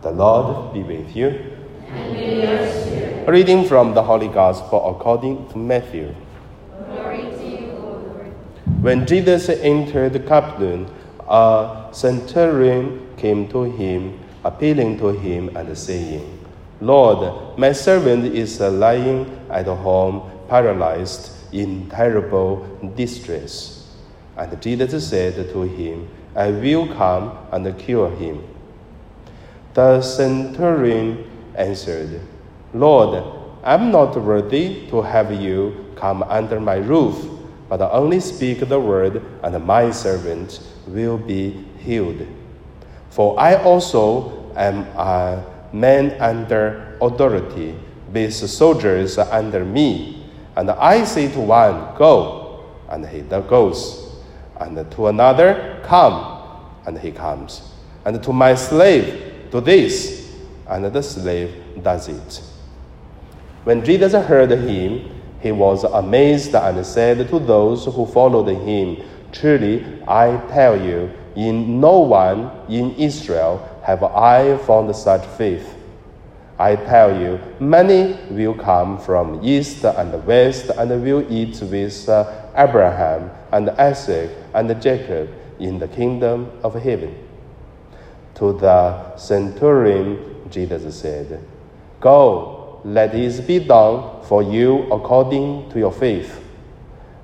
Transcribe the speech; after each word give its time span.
The 0.00 0.12
Lord 0.12 0.72
be 0.72 0.82
with 0.84 1.16
you. 1.16 1.56
With 1.92 3.28
reading 3.28 3.64
from 3.64 3.94
the 3.94 4.02
Holy 4.02 4.28
Gospel 4.28 4.94
according 4.96 5.48
to 5.48 5.58
Matthew. 5.58 6.14
Glory 6.86 7.22
to 7.22 7.44
you. 7.44 7.58
When 8.80 9.06
Jesus 9.06 9.48
entered 9.48 10.24
Capernaum, 10.24 10.86
a 11.28 11.88
centurion 11.90 13.08
came 13.16 13.48
to 13.48 13.64
him, 13.64 14.20
appealing 14.44 14.98
to 14.98 15.08
him 15.08 15.54
and 15.56 15.76
saying, 15.76 16.46
Lord, 16.80 17.58
my 17.58 17.72
servant 17.72 18.24
is 18.26 18.60
lying 18.60 19.26
at 19.50 19.66
home, 19.66 20.30
paralyzed 20.48 21.52
in 21.52 21.90
terrible 21.90 22.64
distress. 22.94 23.96
And 24.36 24.62
Jesus 24.62 25.10
said 25.10 25.34
to 25.34 25.62
him, 25.62 26.08
I 26.36 26.52
will 26.52 26.86
come 26.94 27.36
and 27.50 27.76
cure 27.76 28.10
him. 28.10 28.44
The 29.78 30.02
centurion 30.02 31.24
answered, 31.54 32.20
Lord, 32.74 33.22
I'm 33.62 33.92
not 33.92 34.16
worthy 34.16 34.88
to 34.88 35.02
have 35.02 35.30
you 35.30 35.94
come 35.94 36.24
under 36.24 36.58
my 36.58 36.78
roof, 36.78 37.14
but 37.68 37.80
only 37.82 38.18
speak 38.18 38.68
the 38.68 38.80
word, 38.80 39.22
and 39.40 39.64
my 39.64 39.92
servant 39.92 40.58
will 40.88 41.16
be 41.16 41.64
healed. 41.78 42.26
For 43.10 43.38
I 43.38 43.54
also 43.62 44.52
am 44.56 44.78
a 44.98 45.44
man 45.72 46.20
under 46.20 46.98
authority, 47.00 47.78
with 48.12 48.34
soldiers 48.34 49.16
under 49.16 49.64
me. 49.64 50.26
And 50.56 50.72
I 50.72 51.04
say 51.04 51.30
to 51.30 51.38
one, 51.40 51.94
Go, 51.96 52.66
and 52.88 53.06
he 53.06 53.20
goes, 53.20 54.18
and 54.58 54.90
to 54.90 55.06
another, 55.06 55.80
Come, 55.84 56.66
and 56.84 56.98
he 56.98 57.12
comes, 57.12 57.62
and 58.04 58.20
to 58.24 58.32
my 58.32 58.56
slave, 58.56 59.27
Do 59.50 59.60
this, 59.60 60.34
and 60.66 60.84
the 60.84 61.02
slave 61.02 61.82
does 61.82 62.08
it. 62.08 62.42
When 63.64 63.84
Jesus 63.84 64.12
heard 64.12 64.50
him, 64.50 65.10
he 65.40 65.52
was 65.52 65.84
amazed 65.84 66.54
and 66.54 66.84
said 66.84 67.28
to 67.28 67.38
those 67.38 67.84
who 67.84 68.06
followed 68.06 68.48
him, 68.48 69.02
Truly, 69.32 69.84
I 70.06 70.36
tell 70.48 70.80
you, 70.80 71.10
in 71.36 71.80
no 71.80 72.00
one 72.00 72.50
in 72.68 72.94
Israel 72.96 73.66
have 73.84 74.02
I 74.02 74.56
found 74.58 74.94
such 74.96 75.24
faith. 75.36 75.76
I 76.58 76.74
tell 76.74 77.20
you, 77.20 77.38
many 77.60 78.18
will 78.30 78.54
come 78.54 78.98
from 78.98 79.40
east 79.44 79.84
and 79.84 80.26
west 80.26 80.70
and 80.70 80.90
will 81.02 81.24
eat 81.32 81.60
with 81.62 82.08
uh, 82.08 82.50
Abraham 82.56 83.30
and 83.52 83.70
Isaac 83.70 84.30
and 84.54 84.82
Jacob 84.82 85.30
in 85.60 85.78
the 85.78 85.86
kingdom 85.86 86.50
of 86.64 86.74
heaven. 86.74 87.27
To 88.38 88.52
the 88.52 89.16
centurion, 89.16 90.48
Jesus 90.48 91.00
said, 91.00 91.44
Go, 92.00 92.80
let 92.84 93.12
it 93.12 93.44
be 93.48 93.58
done 93.58 94.22
for 94.24 94.44
you 94.44 94.84
according 94.92 95.68
to 95.70 95.78
your 95.80 95.90
faith. 95.92 96.44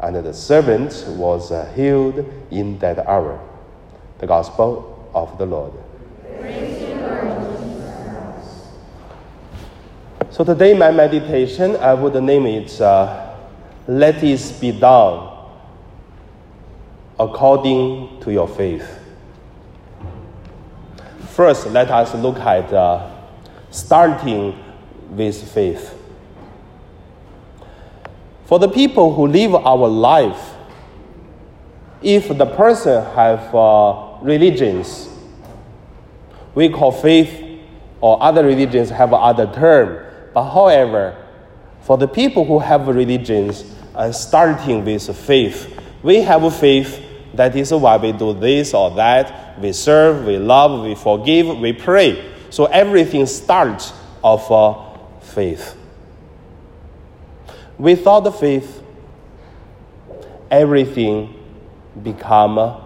And 0.00 0.16
the 0.16 0.34
servant 0.34 1.04
was 1.16 1.50
uh, 1.50 1.72
healed 1.74 2.30
in 2.50 2.78
that 2.80 2.98
hour. 3.06 3.40
The 4.18 4.26
Gospel 4.26 5.10
of 5.14 5.38
the 5.38 5.46
Lord. 5.46 5.72
So 10.30 10.44
today, 10.44 10.74
my 10.74 10.90
meditation, 10.90 11.76
I 11.76 11.94
would 11.94 12.22
name 12.22 12.44
it 12.44 12.80
uh, 12.82 13.34
Let 13.86 14.22
It 14.22 14.60
Be 14.60 14.72
Done 14.72 15.36
According 17.18 18.20
to 18.20 18.30
Your 18.30 18.46
Faith. 18.46 19.07
First, 21.38 21.68
let 21.68 21.88
us 21.88 22.12
look 22.16 22.36
at 22.40 22.72
uh, 22.72 23.08
starting 23.70 24.58
with 25.10 25.40
faith. 25.52 25.96
For 28.46 28.58
the 28.58 28.66
people 28.68 29.14
who 29.14 29.28
live 29.28 29.54
our 29.54 29.86
life, 29.86 30.54
if 32.02 32.26
the 32.36 32.44
person 32.44 33.04
have 33.14 33.54
uh, 33.54 34.16
religions, 34.20 35.08
we 36.56 36.70
call 36.70 36.90
faith, 36.90 37.62
or 38.00 38.20
other 38.20 38.44
religions 38.44 38.90
have 38.90 39.14
other 39.14 39.46
term. 39.54 40.04
But 40.34 40.50
however, 40.50 41.24
for 41.82 41.96
the 41.96 42.08
people 42.08 42.46
who 42.46 42.58
have 42.58 42.88
religions 42.88 43.64
and 43.94 44.12
starting 44.12 44.84
with 44.84 45.16
faith, 45.16 45.72
we 46.02 46.16
have 46.16 46.42
a 46.42 46.50
faith. 46.50 47.00
That 47.34 47.54
is 47.54 47.72
why 47.72 47.96
we 47.96 48.10
do 48.10 48.32
this 48.34 48.74
or 48.74 48.90
that. 48.96 49.47
We 49.60 49.72
serve, 49.72 50.24
we 50.24 50.38
love, 50.38 50.84
we 50.84 50.94
forgive, 50.94 51.58
we 51.58 51.72
pray. 51.72 52.34
So 52.50 52.66
everything 52.66 53.26
starts 53.26 53.92
of 54.22 54.50
uh, 54.50 54.74
faith. 55.20 55.76
Without 57.78 58.20
the 58.20 58.32
faith, 58.32 58.82
everything 60.50 61.34
become 62.02 62.58
uh, 62.58 62.80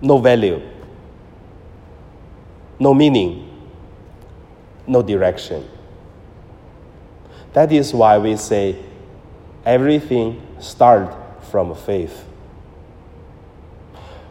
no 0.00 0.18
value, 0.18 0.60
no 2.78 2.94
meaning, 2.94 3.42
no 4.86 5.02
direction. 5.02 5.68
That 7.54 7.72
is 7.72 7.94
why 7.94 8.18
we 8.18 8.36
say 8.36 8.76
everything 9.64 10.46
start 10.60 11.12
from 11.50 11.74
faith. 11.74 12.24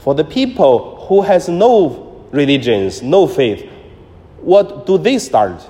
For 0.00 0.14
the 0.14 0.24
people 0.24 1.06
who 1.08 1.20
has 1.22 1.48
no 1.48 2.26
religions, 2.30 3.02
no 3.02 3.26
faith, 3.26 3.68
what 4.40 4.86
do 4.86 4.96
they 4.96 5.18
start? 5.18 5.68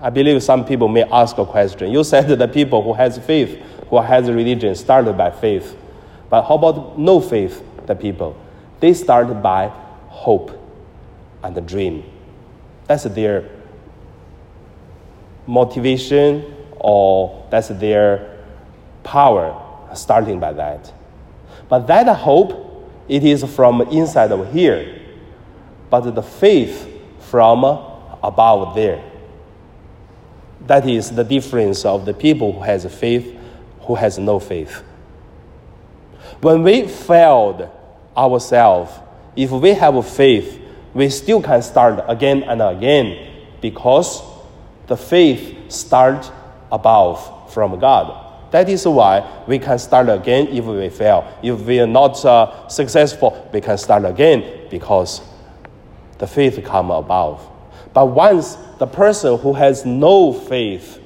I 0.00 0.10
believe 0.10 0.42
some 0.42 0.64
people 0.64 0.88
may 0.88 1.04
ask 1.04 1.38
a 1.38 1.46
question. 1.46 1.90
You 1.92 2.02
said 2.02 2.26
the 2.38 2.48
people 2.48 2.82
who 2.82 2.92
has 2.94 3.18
faith, 3.18 3.56
who 3.88 4.00
has 4.00 4.28
religion, 4.30 4.74
started 4.74 5.16
by 5.16 5.30
faith. 5.30 5.76
But 6.28 6.42
how 6.42 6.56
about 6.56 6.98
no 6.98 7.20
faith, 7.20 7.62
the 7.86 7.94
people? 7.94 8.36
They 8.80 8.94
start 8.94 9.42
by 9.42 9.68
hope 10.08 10.50
and 11.44 11.56
a 11.56 11.60
dream. 11.60 12.04
That's 12.86 13.04
their 13.04 13.48
motivation 15.46 16.54
or 16.80 17.46
that's 17.50 17.68
their 17.68 18.38
power, 19.04 19.88
starting 19.94 20.40
by 20.40 20.52
that. 20.52 20.92
But 21.68 21.86
that 21.86 22.08
hope, 22.16 22.67
it 23.08 23.24
is 23.24 23.44
from 23.44 23.80
inside 23.82 24.32
of 24.32 24.52
here. 24.52 25.02
But 25.90 26.14
the 26.14 26.22
faith 26.22 26.86
from 27.20 27.64
above 28.22 28.74
there. 28.74 29.02
That 30.66 30.86
is 30.88 31.10
the 31.10 31.24
difference 31.24 31.84
of 31.84 32.04
the 32.04 32.12
people 32.12 32.52
who 32.52 32.60
has 32.60 32.84
faith, 32.94 33.34
who 33.82 33.94
has 33.94 34.18
no 34.18 34.38
faith. 34.38 34.82
When 36.40 36.62
we 36.62 36.86
failed 36.86 37.68
ourselves, 38.16 38.92
if 39.34 39.50
we 39.50 39.70
have 39.70 40.06
faith, 40.06 40.60
we 40.94 41.08
still 41.10 41.42
can 41.42 41.62
start 41.62 42.04
again 42.08 42.42
and 42.42 42.60
again 42.60 43.46
because 43.60 44.22
the 44.86 44.96
faith 44.96 45.70
starts 45.70 46.30
above 46.70 47.52
from 47.52 47.78
God. 47.78 48.27
That 48.50 48.68
is 48.68 48.86
why 48.86 49.44
we 49.46 49.58
can 49.58 49.78
start 49.78 50.08
again 50.08 50.48
if 50.48 50.64
we 50.64 50.88
fail. 50.88 51.30
If 51.42 51.60
we 51.60 51.80
are 51.80 51.86
not 51.86 52.24
uh, 52.24 52.68
successful, 52.68 53.48
we 53.52 53.60
can 53.60 53.76
start 53.76 54.04
again 54.04 54.68
because 54.70 55.20
the 56.18 56.26
faith 56.26 56.62
come 56.64 56.90
above. 56.90 57.46
But 57.92 58.06
once 58.06 58.56
the 58.78 58.86
person 58.86 59.38
who 59.38 59.52
has 59.52 59.84
no 59.84 60.32
faith 60.32 61.00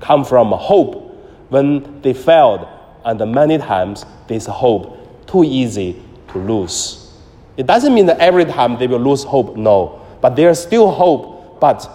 come 0.00 0.24
from 0.24 0.52
hope, 0.52 1.06
when 1.48 2.00
they 2.02 2.12
failed, 2.12 2.66
and 3.04 3.32
many 3.32 3.58
times 3.58 4.04
this 4.26 4.46
hope 4.46 5.26
too 5.26 5.44
easy 5.44 6.02
to 6.28 6.38
lose. 6.38 7.12
It 7.56 7.66
doesn't 7.66 7.94
mean 7.94 8.06
that 8.06 8.18
every 8.18 8.44
time 8.44 8.78
they 8.78 8.86
will 8.86 8.98
lose 9.00 9.24
hope, 9.24 9.56
no. 9.56 10.04
But 10.20 10.36
there's 10.36 10.60
still 10.60 10.90
hope, 10.90 11.60
but 11.60 11.88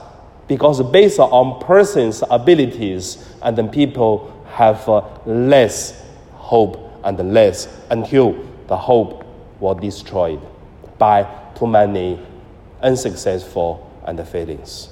because 0.47 0.81
based 0.91 1.19
on 1.19 1.61
person's 1.61 2.23
abilities, 2.29 3.25
and 3.41 3.57
then 3.57 3.69
people 3.69 4.30
have 4.53 4.87
uh, 4.87 5.01
less 5.25 6.05
hope 6.33 7.01
and 7.03 7.33
less 7.33 7.67
until 7.89 8.33
the 8.67 8.77
hope 8.77 9.25
was 9.59 9.79
destroyed 9.81 10.41
by 10.97 11.27
too 11.55 11.67
many 11.67 12.19
unsuccessful 12.81 13.89
and 14.05 14.27
failings. 14.27 14.89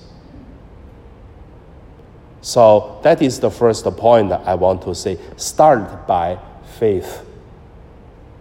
So 2.42 3.00
that 3.04 3.22
is 3.22 3.40
the 3.40 3.52
first 3.52 3.84
point 3.86 4.32
I 4.32 4.56
want 4.56 4.82
to 4.84 4.96
say. 4.96 5.18
Start 5.36 6.08
by 6.08 6.40
faith. 6.78 7.26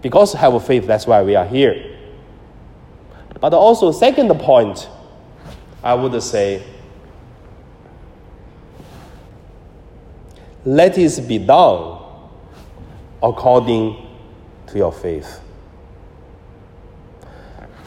Because 0.01 0.33
have 0.35 0.65
faith, 0.65 0.87
that's 0.87 1.07
why 1.07 1.23
we 1.23 1.35
are 1.35 1.47
here. 1.47 1.97
But 3.41 3.55
also, 3.55 3.93
second 3.93 4.29
point, 4.41 4.89
I 5.83 5.95
would 5.95 6.21
say, 6.23 6.63
let 10.65 10.99
it 10.99 11.29
be 11.29 11.39
done 11.39 12.03
according 13.23 14.07
to 14.67 14.79
your 14.79 14.93
faith. 14.93 15.41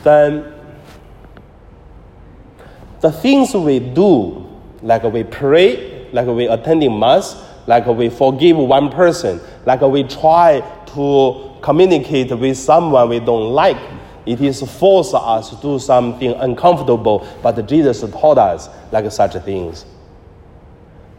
Then 0.03 0.53
the 3.01 3.12
things 3.12 3.53
we 3.53 3.79
do, 3.79 4.47
like 4.81 5.03
we 5.03 5.23
pray, 5.23 6.09
like 6.12 6.27
we 6.27 6.47
attending 6.47 6.97
mass, 7.00 7.35
like 7.68 7.85
we 7.85 8.09
forgive 8.09 8.57
one 8.57 8.89
person, 8.89 9.39
like 9.65 9.81
we 9.81 10.03
try 10.03 10.62
to 10.88 11.57
communicate 11.62 12.31
with 12.31 12.57
someone 12.57 13.09
we 13.09 13.19
don't 13.19 13.53
like, 13.53 13.77
it 14.25 14.41
is 14.41 14.62
force 14.77 15.13
us 15.13 15.50
to 15.50 15.56
do 15.57 15.79
something 15.79 16.31
uncomfortable, 16.33 17.27
but 17.41 17.65
Jesus 17.68 18.01
taught 18.12 18.38
us 18.38 18.69
like 18.91 19.12
such 19.12 19.33
things. 19.44 19.85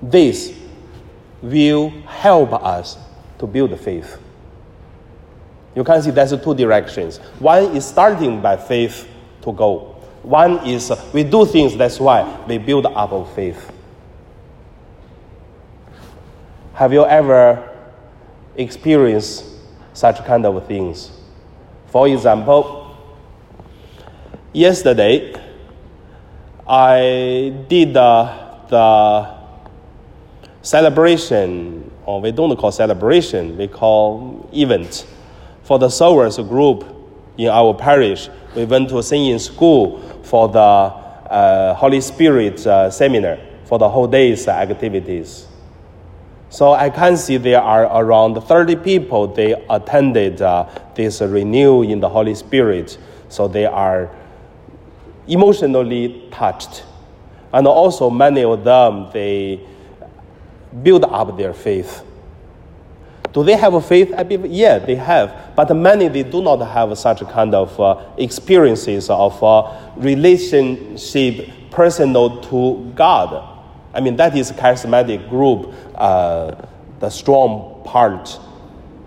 This 0.02 0.61
will 1.42 1.90
help 2.06 2.52
us 2.52 2.96
to 3.38 3.46
build 3.46 3.78
faith. 3.80 4.18
You 5.74 5.84
can 5.84 6.00
see 6.02 6.10
there's 6.10 6.30
two 6.40 6.54
directions. 6.54 7.18
One 7.38 7.76
is 7.76 7.84
starting 7.84 8.40
by 8.40 8.56
faith 8.56 9.08
to 9.42 9.52
go. 9.52 9.96
One 10.22 10.64
is 10.66 10.92
we 11.12 11.24
do 11.24 11.44
things, 11.44 11.76
that's 11.76 11.98
why 11.98 12.44
we 12.46 12.58
build 12.58 12.86
up 12.86 13.12
our 13.12 13.26
faith. 13.34 13.72
Have 16.74 16.92
you 16.92 17.04
ever 17.04 17.68
experienced 18.56 19.44
such 19.92 20.24
kind 20.24 20.46
of 20.46 20.66
things? 20.66 21.10
For 21.88 22.06
example, 22.06 22.96
yesterday 24.52 25.34
I 26.66 27.52
did 27.68 27.94
the 27.94 29.41
celebration, 30.62 31.90
or 32.06 32.20
we 32.20 32.32
don't 32.32 32.56
call 32.56 32.72
celebration, 32.72 33.56
we 33.58 33.68
call 33.68 34.48
event 34.52 35.06
for 35.64 35.78
the 35.78 35.88
sowers 35.88 36.38
group 36.38 36.84
in 37.36 37.48
our 37.48 37.74
parish. 37.74 38.28
We 38.54 38.64
went 38.64 38.88
to 38.90 39.02
singing 39.02 39.38
school 39.38 40.00
for 40.22 40.48
the 40.48 40.58
uh, 40.58 41.74
Holy 41.74 42.00
Spirit 42.00 42.66
uh, 42.66 42.90
seminar 42.90 43.38
for 43.64 43.78
the 43.78 43.88
whole 43.88 44.06
day's 44.06 44.46
activities. 44.48 45.46
So 46.50 46.74
I 46.74 46.90
can 46.90 47.16
see 47.16 47.38
there 47.38 47.62
are 47.62 47.84
around 47.84 48.38
30 48.38 48.76
people. 48.76 49.26
They 49.26 49.54
attended 49.70 50.42
uh, 50.42 50.68
this 50.94 51.22
renew 51.22 51.82
in 51.82 52.00
the 52.00 52.08
Holy 52.10 52.34
Spirit. 52.34 52.98
So 53.30 53.48
they 53.48 53.64
are 53.64 54.14
emotionally 55.26 56.28
touched. 56.30 56.84
And 57.54 57.66
also 57.66 58.10
many 58.10 58.44
of 58.44 58.64
them, 58.64 59.08
they 59.12 59.66
build 60.82 61.04
up 61.04 61.36
their 61.36 61.52
faith. 61.52 62.04
Do 63.32 63.42
they 63.42 63.56
have 63.56 63.74
a 63.74 63.80
faith? 63.80 64.12
I 64.16 64.22
believe, 64.22 64.52
yeah, 64.52 64.78
they 64.78 64.94
have. 64.94 65.52
But 65.56 65.74
many, 65.74 66.08
they 66.08 66.22
do 66.22 66.42
not 66.42 66.56
have 66.60 66.96
such 66.98 67.20
kind 67.28 67.54
of 67.54 67.78
uh, 67.80 68.04
experiences 68.18 69.08
of 69.08 69.42
uh, 69.42 69.74
relationship 69.96 71.48
personal 71.70 72.42
to 72.42 72.92
God. 72.94 73.48
I 73.94 74.00
mean, 74.00 74.16
that 74.16 74.36
is 74.36 74.52
charismatic 74.52 75.28
group, 75.28 75.72
uh, 75.94 76.54
the 77.00 77.10
strong 77.10 77.82
part. 77.84 78.38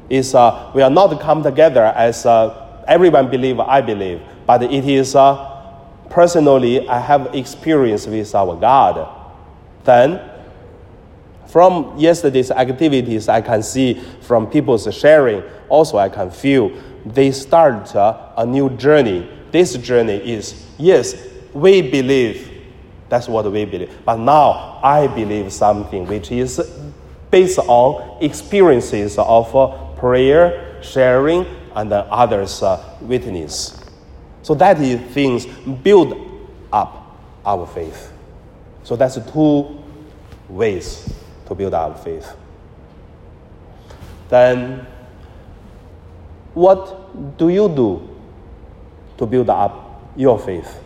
Is 0.10 0.36
uh, 0.36 0.72
we 0.76 0.84
are 0.84 0.90
not 0.90 1.20
come 1.20 1.42
together 1.42 1.86
as 1.86 2.26
uh, 2.26 2.84
everyone 2.88 3.30
believe, 3.30 3.60
I 3.60 3.82
believe, 3.82 4.22
but 4.46 4.62
it 4.62 4.88
is 4.88 5.16
uh, 5.16 5.82
personally 6.10 6.88
I 6.88 7.00
have 7.00 7.34
experience 7.34 8.06
with 8.06 8.34
our 8.36 8.56
God. 8.56 9.10
Then 9.84 10.22
from 11.56 11.98
yesterday's 11.98 12.52
activities, 12.52 13.30
I 13.30 13.40
can 13.40 13.63
see 13.63 13.94
from 14.19 14.46
people's 14.46 14.94
sharing, 14.94 15.42
also 15.69 15.98
I 15.98 16.10
can 16.10 16.30
feel 16.30 16.69
they 17.06 17.31
start 17.31 17.96
uh, 17.96 18.34
a 18.36 18.46
new 18.46 18.72
journey. 18.72 19.25
This 19.52 19.78
journey 19.78 20.16
is 20.18 20.66
yes, 20.78 21.16
we 21.54 21.81
believe, 21.81 22.62
that's 23.07 23.30
what 23.30 23.50
we 23.50 23.63
believe, 23.63 23.90
but 24.04 24.18
now 24.18 24.81
I 24.84 25.07
believe 25.07 25.54
something 25.54 26.06
which 26.06 26.30
is 26.30 26.60
based 27.31 27.60
on 27.60 28.22
experiences 28.22 29.18
of 29.18 29.56
uh, 29.56 29.68
prayer, 29.96 30.84
sharing, 30.84 31.46
and 31.74 31.94
others' 31.94 32.63
uh, 32.63 32.98
witness. 33.00 33.81
So 34.42 34.56
that 34.56 34.81
is 34.81 35.00
things 35.13 35.46
build 35.46 36.18
up 36.74 37.18
our 37.46 37.66
faith. 37.66 38.12
So 38.84 38.98
that's 38.98 39.18
two 39.31 39.81
ways 40.50 41.15
to 41.47 41.56
build 41.56 41.74
our 41.74 41.95
faith. 41.95 42.36
Then, 44.30 44.86
what 46.53 47.38
do 47.38 47.50
you 47.50 47.69
do 47.69 48.09
to 49.18 49.25
build 49.25 49.50
up 49.50 50.01
your 50.15 50.39
faith? 50.39 50.81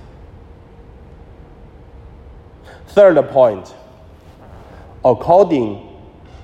Third 2.88 3.22
point, 3.30 3.74
according, 5.06 5.88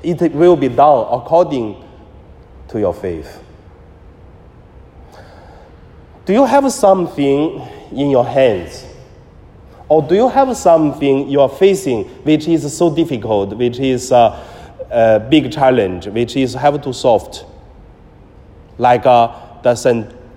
it 0.03 0.31
will 0.31 0.55
be 0.55 0.69
done 0.69 1.07
according 1.11 1.83
to 2.69 2.79
your 2.79 2.93
faith. 2.93 3.41
Do 6.25 6.33
you 6.33 6.45
have 6.45 6.71
something 6.71 7.61
in 7.91 8.09
your 8.09 8.25
hands? 8.25 8.85
Or 9.87 10.01
do 10.01 10.15
you 10.15 10.29
have 10.29 10.55
something 10.57 11.29
you 11.29 11.41
are 11.41 11.49
facing 11.49 12.05
which 12.23 12.47
is 12.47 12.75
so 12.75 12.93
difficult, 12.93 13.55
which 13.55 13.79
is 13.79 14.11
a, 14.11 14.43
a 14.89 15.19
big 15.19 15.51
challenge, 15.51 16.07
which 16.07 16.35
is 16.35 16.53
have 16.55 16.81
to 16.81 16.93
solve? 16.93 17.45
Like 18.77 19.05
uh, 19.05 19.61
the 19.61 19.75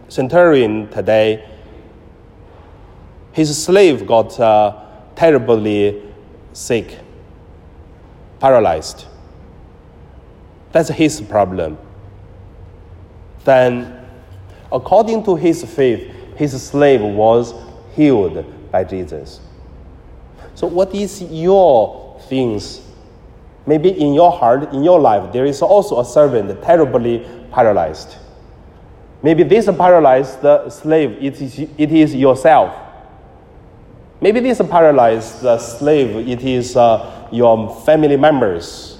centurion 0.08 0.88
today, 0.90 1.48
his 3.32 3.62
slave 3.62 4.06
got 4.06 4.38
uh, 4.38 4.84
terribly 5.16 6.02
sick, 6.52 6.98
paralyzed. 8.40 9.06
That's 10.72 10.90
his 10.90 11.22
problem. 11.22 11.78
Then, 13.44 14.06
according 14.70 15.24
to 15.24 15.36
his 15.36 15.64
faith, 15.64 16.12
his 16.36 16.62
slave 16.62 17.00
was 17.00 17.54
healed 17.94 18.44
by 18.78 18.84
Jesus. 18.84 19.40
So, 20.54 20.66
what 20.66 20.94
is 20.94 21.22
your 21.22 22.20
things? 22.28 22.80
Maybe 23.66 23.90
in 23.90 24.14
your 24.14 24.30
heart, 24.30 24.72
in 24.72 24.82
your 24.84 25.00
life, 25.00 25.32
there 25.32 25.44
is 25.44 25.62
also 25.62 26.00
a 26.00 26.04
servant 26.04 26.62
terribly 26.62 27.26
paralyzed. 27.52 28.16
Maybe 29.22 29.42
this 29.42 29.66
paralyzed 29.66 30.40
slave, 30.72 31.18
it 31.20 31.40
is, 31.42 31.58
it 31.58 31.92
is 31.92 32.14
yourself. 32.14 32.72
Maybe 34.20 34.40
this 34.40 34.58
paralyzed 34.58 35.40
slave, 35.60 36.28
it 36.28 36.42
is 36.42 36.76
uh, 36.76 37.28
your 37.32 37.74
family 37.84 38.16
members. 38.16 38.98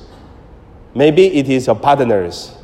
Maybe 0.94 1.26
it 1.38 1.49
is 1.49 1.66
your 1.66 1.76
partners. 1.76 2.58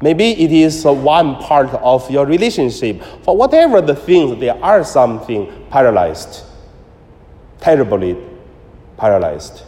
Maybe 0.00 0.30
it 0.30 0.52
is 0.52 0.86
uh, 0.86 0.92
one 0.92 1.36
part 1.36 1.70
of 1.74 2.08
your 2.10 2.24
relationship. 2.24 3.02
For 3.24 3.36
whatever 3.36 3.80
the 3.80 3.96
things, 3.96 4.38
there 4.38 4.62
are 4.62 4.84
something 4.84 5.66
paralyzed, 5.70 6.44
terribly 7.60 8.16
paralyzed. 8.96 9.62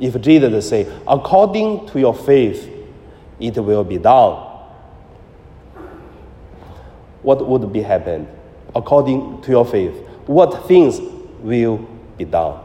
If 0.00 0.20
Jesus 0.20 0.68
say, 0.68 0.86
according 1.06 1.88
to 1.88 1.98
your 1.98 2.14
faith, 2.14 2.70
it 3.40 3.56
will 3.56 3.84
be 3.84 3.98
done. 3.98 4.44
What 7.22 7.46
would 7.46 7.72
be 7.72 7.82
happened? 7.82 8.28
According 8.74 9.42
to 9.42 9.50
your 9.50 9.66
faith, 9.66 9.94
what 10.26 10.68
things 10.68 11.00
will 11.40 11.78
be 12.16 12.24
done? 12.24 12.64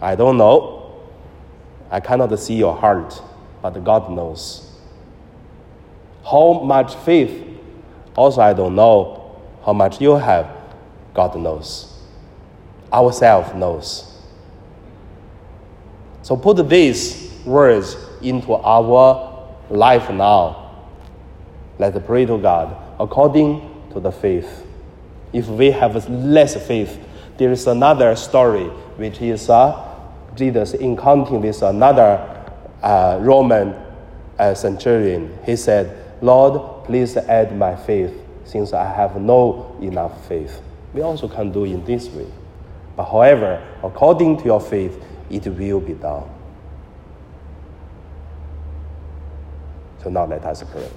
I 0.00 0.14
don't 0.14 0.36
know. 0.36 1.08
I 1.90 1.98
cannot 2.00 2.38
see 2.38 2.54
your 2.54 2.76
heart, 2.76 3.20
but 3.62 3.82
God 3.82 4.10
knows. 4.10 4.70
How 6.24 6.60
much 6.62 6.94
faith, 6.96 7.44
also 8.14 8.42
I 8.42 8.52
don't 8.52 8.74
know. 8.74 9.27
How 9.64 9.72
much 9.72 10.00
you 10.00 10.16
have, 10.16 10.50
God 11.14 11.36
knows. 11.38 12.00
Ourself 12.92 13.54
knows. 13.54 14.22
So 16.22 16.36
put 16.36 16.68
these 16.68 17.32
words 17.44 17.96
into 18.22 18.54
our 18.54 19.48
life 19.70 20.10
now. 20.10 20.86
Let's 21.78 21.98
pray 22.06 22.26
to 22.26 22.38
God 22.38 22.76
according 22.98 23.88
to 23.92 24.00
the 24.00 24.12
faith. 24.12 24.66
If 25.32 25.48
we 25.48 25.70
have 25.70 26.08
less 26.08 26.54
faith, 26.66 26.98
there 27.36 27.52
is 27.52 27.66
another 27.66 28.16
story 28.16 28.64
which 28.96 29.20
is 29.20 29.48
uh, 29.48 29.96
Jesus 30.34 30.74
encountering 30.74 31.42
with 31.42 31.62
another 31.62 32.44
uh, 32.82 33.18
Roman 33.20 33.74
uh, 34.38 34.54
centurion. 34.54 35.38
He 35.44 35.56
said, 35.56 36.14
Lord, 36.22 36.84
please 36.84 37.16
add 37.16 37.56
my 37.56 37.76
faith 37.76 38.12
since 38.48 38.72
I 38.72 38.84
have 38.84 39.20
no 39.20 39.76
enough 39.82 40.26
faith. 40.26 40.62
We 40.94 41.02
also 41.02 41.28
can 41.28 41.52
do 41.52 41.64
in 41.64 41.84
this 41.84 42.08
way. 42.08 42.26
But 42.96 43.04
however, 43.04 43.62
according 43.82 44.38
to 44.38 44.44
your 44.46 44.60
faith, 44.60 44.98
it 45.28 45.46
will 45.46 45.80
be 45.80 45.92
done. 45.92 46.24
So 50.02 50.08
now 50.08 50.24
let 50.24 50.44
us 50.46 50.62
pray. 50.62 50.88